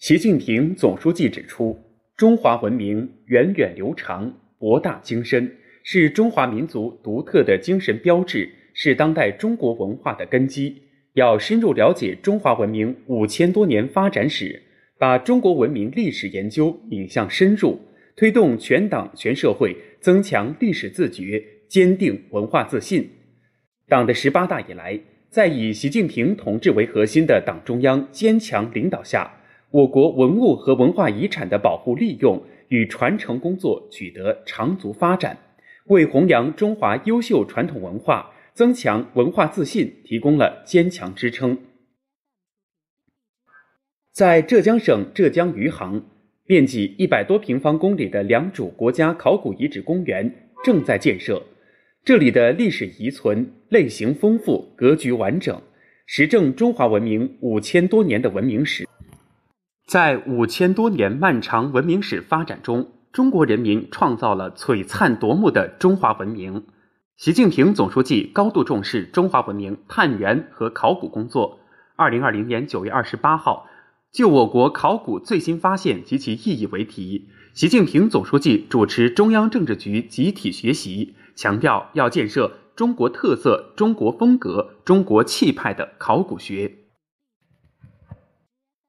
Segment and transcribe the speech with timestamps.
[0.00, 1.78] 习近平总书记指出，
[2.16, 10.74] 中华文明源远流长、博大精深，是中华民族独特的精神标志，是当代中国文化的根基。
[11.12, 14.62] 要深入了解中华文明五千多年发展史，
[14.98, 17.78] 把中国文明历史研究引向深入，
[18.16, 23.06] 推动全党全社会增强历史自觉，坚定文化自信。
[23.86, 24.98] 党的十八大以来，
[25.28, 29.30] 在以习近平同志为核心的党中央坚强领导下，
[29.72, 35.38] 我国文物和文化遗产的保护利用与传承工作取得长足发展，
[35.86, 41.56] 为弘扬中华优秀传统文化、增强文化自信提供了坚强支撑。
[44.12, 46.02] 在浙江省浙江余杭，
[46.46, 51.40] 面积一百多平方公里的良渚国家考古遗址公园正在建设，
[52.04, 55.62] 这里的历史遗存类型丰富、格局完整，
[56.06, 58.84] 实证中华文明五千多年的文明史。
[59.90, 66.64] 在五千多年漫长文明史发展中，中国人民创造了璀璨夺目的中华文明。
[67.16, 71.58] 习近平总书记高度重视中华文明探源和考古工作。
[71.96, 73.66] 二零二零年九月二十八号，
[74.12, 86.76] 就我国考古最新发现及其意义为题，习近平总书记主持中央政治局集体学习，强调要建设中国特色、中国风格、中国气派的考古学。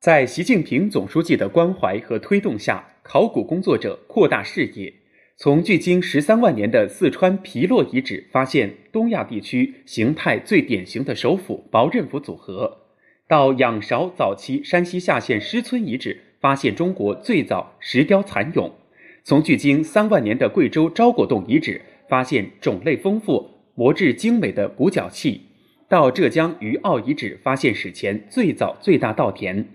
[0.00, 4.94] 在习近平总书记的关怀和推动下，考古工作者扩大视野，
[5.36, 12.78] 从距今十三万年的四川皮洛遗址发现东亚地区形态最典型的首府薄刃府组合，
[13.28, 18.70] 到仰韶早期山西下县师村遗址发现中国最早石雕蚕俑，
[19.22, 25.42] 从距今三万年的贵州招果洞遗址发现种类丰富、磨制精美的骨角器，
[25.90, 29.68] 到浙江余奥遗址发现史前最早最大稻田。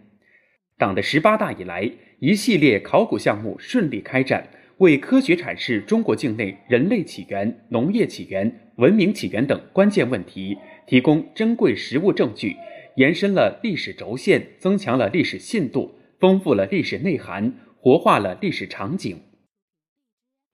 [0.78, 12.58] 党的十八大以来，一系列考古项目顺利开展，为科学阐释中国境内人类起源、农业起源、文明起源等关键问题提供珍贵实物证据，
[12.98, 19.18] 延伸了历史轴线，增强了历史信度，丰富了历史内涵，活化了历史场景。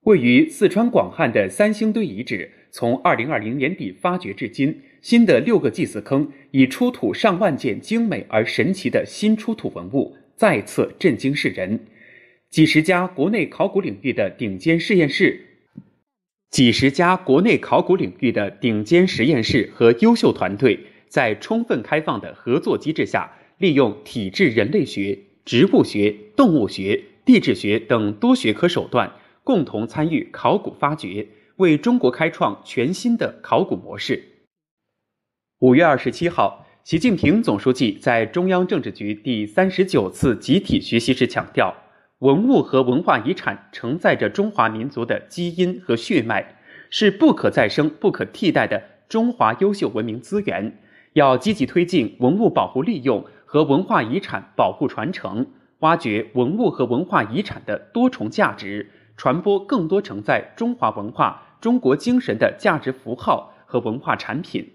[0.02, 4.84] 位于四川广汉的三星堆遗址，从二零二零年底发掘至今。
[5.02, 11.80] 新的六个祭祀坑已出土上万件精美而神奇的新出土文物，再次震惊世人。
[12.50, 15.40] 几十家国内考古领域的顶尖实验室，
[16.52, 29.14] 几十家国内考古领域的顶尖实验室和优秀团队，在充分开放的合作机制下，利用体质人类学、植物学、动物学、地质学等多学科手段，
[29.44, 34.22] 共同参与考古发掘，为中国开创全新的考古模式。
[35.62, 41.72] 五月二十七号，习近平总书记在中央政治局第三十九次集体学习时强调，
[42.18, 46.56] 文物和文化遗产承载着中华民族的基因和血脉，
[46.90, 50.80] 是不可再生、不可替代的中华优秀文明资源。
[51.14, 55.46] 要积极推进文物保护利用和文化遗产保护传承，
[55.82, 64.68] 挖掘文物和文化遗产的多重价值，传播更多承载中华文化、中国精神的价值符号和文化产品。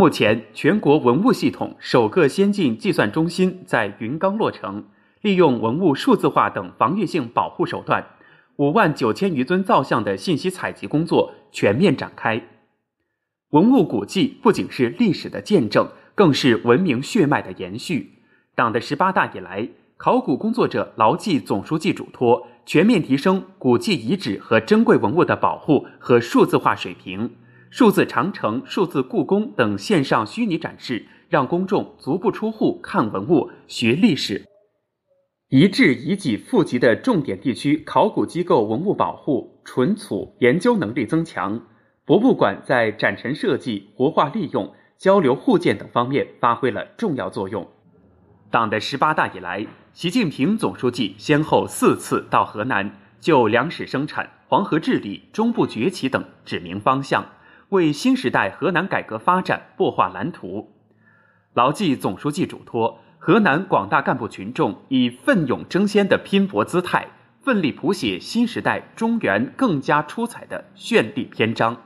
[0.00, 4.84] 目前，全国文物系统首个先进计算中心在云冈落成，
[5.22, 8.06] 利用文物数字化等防御性保护手段，
[8.58, 12.40] 五万九千余尊造像的信息采集工作全面展开。
[13.50, 18.22] 文物古迹不仅是历史的见证，更是文明血脉的延续。
[18.54, 27.32] 党的十八大以来，考古工作者牢记总书记嘱托，全面提升古迹遗址和珍贵文物的保护和数字化水平。
[27.70, 34.42] 数字长城、数字故宫等线上虚拟展示，让公众足不出户看文物、学历史。
[35.50, 41.60] 遗址遗迹富集的重点地区考古机构文物保护、存储、研究能力增强，
[42.06, 47.66] 博物馆在展陈设计、活化利用、交流互鉴等方面发挥了重要作用。
[48.50, 52.90] 党的十八大以来，习近平总书记先后四次到河南，
[53.20, 57.26] 就粮食生产、黄河治理、中部崛起等指明方向。
[57.70, 60.72] 为新时代河南改革发展擘画蓝图，
[61.52, 67.08] 牢记总书记嘱托，河南广大干部群众以奋勇争先的拼搏姿态，
[67.42, 71.76] 奋力谱写新时代中原更加出彩的绚丽篇章。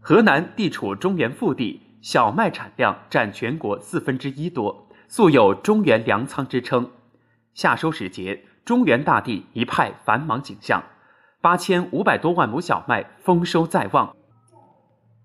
[0.00, 6.90] 河南地处中原腹地，小麦产量占全国四分之一多，素有“中原粮仓”之称。
[7.54, 10.82] 夏收时节，中原大地一派繁忙景象。
[11.42, 14.14] 八千五百多万亩小麦丰收在望。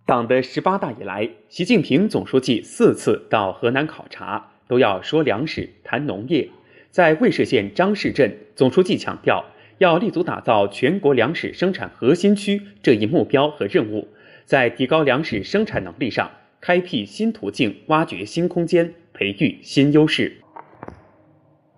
[0.05, 6.49] 党的十八大以来，习近平总书记四次到河南考察，都要说粮食、谈农业。
[6.89, 9.43] 在尉氏县张氏镇，总书记强调，
[9.79, 14.07] 要立足打造全国粮食生产核心区这一目标和任务，
[14.45, 16.31] 在提高粮食生产能力上
[16.61, 20.37] 开辟新途径、挖掘新空间、培育新优势，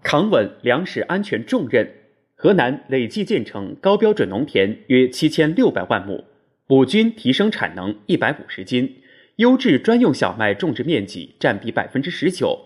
[0.04, 1.92] 扛稳粮食安全重任。
[2.40, 6.24] 河南累计建成高标准农田约七千六百万亩，
[6.68, 8.98] 亩均提升产能一百五十斤，
[9.38, 12.66] 优质专用小麦种植面积占比百分之十九。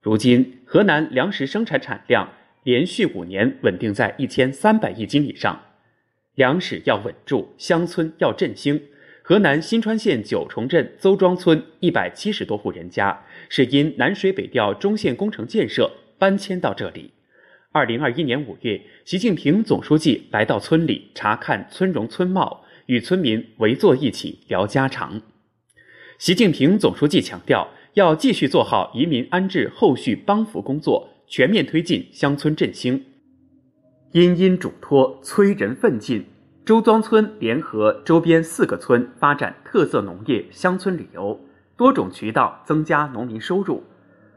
[0.00, 2.32] 如今，河南粮食生产产量
[2.62, 5.62] 连续五年稳定在一千三百亿斤以上。
[6.36, 8.80] 粮食要稳住，乡村要振兴。
[9.24, 17.10] 河南新川县九重镇邹庄村一百七十多户人家是因南水北调中线工程建设搬迁到这里。
[17.78, 25.22] 二零二一年五月，习近平总书记来到村里查看村容村貌，与村民围坐一起聊家常。
[26.18, 27.68] 习近平总书记强调。
[27.94, 33.04] 要继续做好移民安置后续帮扶工作，全面推进乡村振兴。
[34.10, 36.26] 殷殷嘱托，催人奋进。
[36.64, 41.40] 周庄村联合周边四个村发展特色农业、乡村旅游，
[41.76, 43.84] 多种渠道增加农民收入。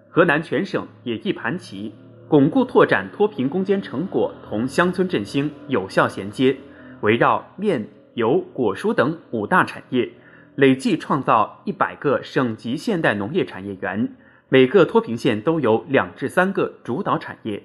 [0.09, 1.93] 河南全省也一盘棋，
[2.31, 6.55] 巩固拓展脱贫攻坚成果同乡村振兴有效衔接，
[7.01, 10.09] 围绕面、油、果蔬等五大产业。
[10.55, 14.15] 累计创造一百个省级现代农业产业园，
[14.47, 17.63] 每个脱贫县都有两至三个主导产业。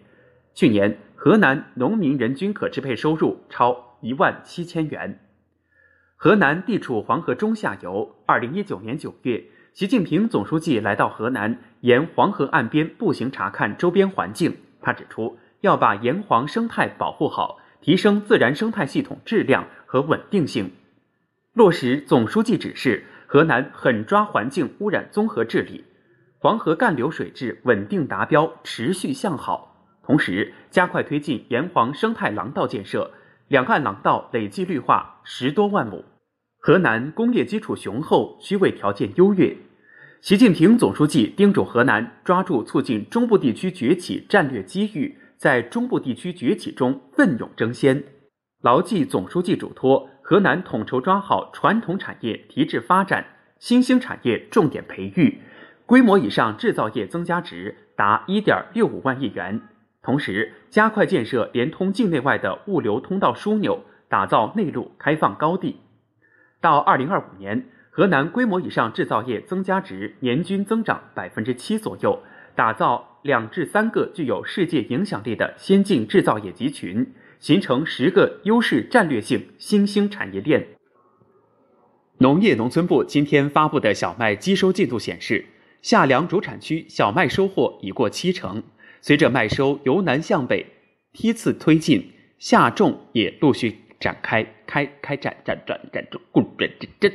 [0.52, 5.20] 去年，河南农民人均可支配收入超一万七千元。
[6.16, 8.16] 河南地处黄河中下游。
[8.26, 9.44] 二零一九年九月，
[9.76, 14.56] 习近平总书记来到河南，沿黄河岸边步行查看周边环境。
[14.80, 20.72] 他指出，要把沿黄生态保护好，提升自然生态系统质量和稳定性。
[21.52, 25.84] 落实总书记指示，河南狠抓环境污染综合治理，
[26.38, 29.76] 黄河干流水质稳定达标，持续向好。
[30.02, 33.10] 同时，加快推进沿黄生态廊道建设，
[33.48, 36.02] 两岸廊道累计绿化十多万亩。
[36.66, 39.56] 河南工业基础雄厚，区位条件优越。
[40.20, 48.02] 习近平总书记叮嘱河南抓住促进中部地区崛起战略机遇，在中部地区崛起中奋勇争先，
[48.62, 50.10] 牢记总书记嘱托。
[50.20, 53.24] 河南统筹抓好传统产业提质发展，
[53.60, 55.40] 新兴产业重点培育，
[55.86, 59.62] 规模以上制造业增加值达一点六五万亿元。
[60.02, 65.76] 同时，加快建设连通境内外的物流通道枢纽，打造内陆开放高地。
[66.66, 72.20] 到二零二五年，河南规模以上制造业增加值年均增长百分之七左右，
[72.56, 77.14] 打造两至三个具有世界影响力的先进制造业集群。
[77.38, 80.66] 形成十个优势战略性新兴产业链。
[82.18, 85.46] 农业农村部今天发布的小麦机收进度显示，
[85.82, 88.60] 夏粮主产区小麦收获已过七成。
[89.00, 90.66] 随着麦收由南向北
[91.12, 92.10] 梯次推进，
[92.40, 97.12] 夏种也陆续展开开开展展展展中共转真真。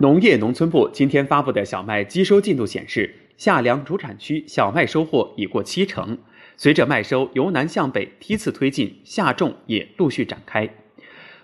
[0.00, 6.18] 农业农村部今天发布的小麦机收进度显示，夏粮主产区小麦收获已过七成。
[6.56, 10.68] 随着麦收由南向北梯次推进，夏种也陆续展开。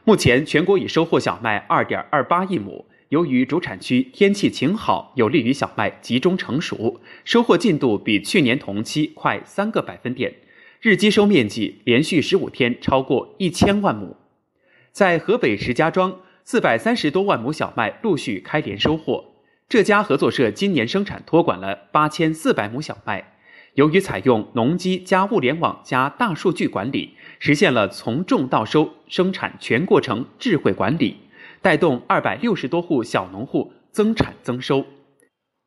[0.05, 2.87] 目前，全国已收获小麦二点二八亿亩。
[3.11, 10.33] 由于主产区天气晴好，有利于小麦集中成熟，收获进度比去年同期快三个百分点。
[10.80, 14.16] 日机收面积连续十五天超过一千万亩。
[14.92, 19.25] 在河北石家庄，四百三十多万亩小麦陆续开镰收获。
[19.68, 23.35] 这家合作社今年生产托管了八千四百亩小麦。
[23.75, 31.18] 由于采用农机加物联网加大数据管理，实现了从种到收生产全过程智慧管理，
[31.62, 34.85] 带动二百六十多户小农户增产增收。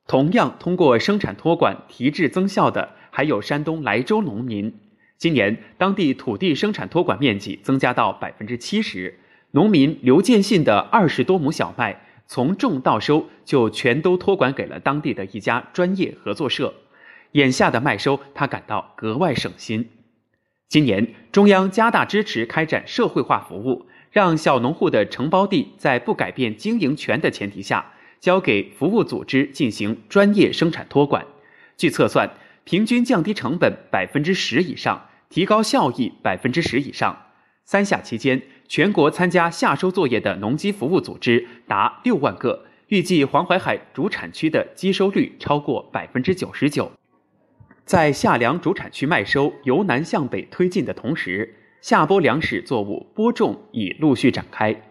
[0.06, 4.82] 同样通过生产托管提质增效的，还有山东莱州农民。
[5.24, 16.74] 今年当地土地生产托管面积增加到百分之七十，农民刘建信的二十多亩小麦从种到收就全都托管给了当地的一家专业合作社。
[17.32, 19.92] 眼下的麦收，他感到格外省心。
[20.68, 31.26] 今年，中央加大支持开展社会化服务，让小农户的承包地在不改变经营权的前提下，交给服务组织进行专业生产托管。
[31.78, 32.30] 据测算，
[32.66, 37.18] 平均降低成本百分之十以上，提高效益百分之十以上。
[37.66, 46.92] 三夏期间，全国参加夏收作业的农机服务组织达六万个，预计黄淮海主产区的机收率超过百分之九十九。
[47.84, 54.84] 在夏粮主产区麦收由南向北推进的同时，夏播粮食作物播种已陆续展开。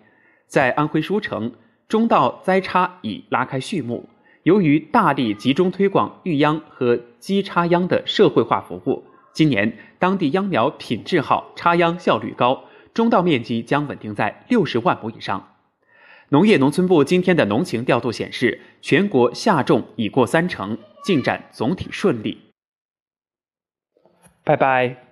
[0.48, 1.52] 在安徽舒城，
[1.86, 4.08] 中稻栽插已拉开序幕。
[4.42, 15.56] 由于大力集中推广育秧和机插秧的社会化服务，今年当地秧苗品质好，插秧效率高，中稻面积将稳定在六十万亩以上。
[16.28, 22.40] 农业农村部今天的农情调度显示，全国夏种已过三成，进展总体顺利。
[24.44, 25.11] 拜拜。